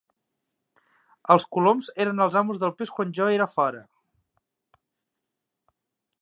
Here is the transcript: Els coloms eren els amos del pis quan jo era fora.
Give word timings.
Els 1.35 1.45
coloms 1.57 1.89
eren 2.05 2.23
els 2.25 2.37
amos 2.41 2.61
del 2.63 2.73
pis 2.79 2.93
quan 2.95 3.13
jo 3.19 3.29
era 3.37 3.49
fora. 3.53 3.85